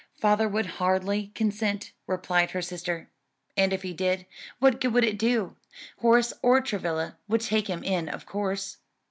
"Father 0.19 0.49
would 0.49 0.65
hardly 0.81 1.27
consent," 1.35 1.91
replied 2.07 2.49
her 2.49 2.61
sister, 2.63 3.07
"and 3.55 3.71
if 3.71 3.83
he 3.83 3.93
did, 3.93 4.25
what 4.57 4.81
good 4.81 4.95
would 4.95 5.03
it 5.03 5.19
do? 5.19 5.55
Horace 5.99 6.33
or 6.41 6.59
Travilla 6.59 7.17
would 7.27 7.41
take 7.41 7.67
him 7.67 7.83
in 7.83 8.09
of 8.09 8.25
course." 8.25 8.77